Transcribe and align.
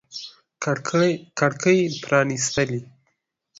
کړکۍ 1.39 1.79
پرانیستلي 2.03 2.81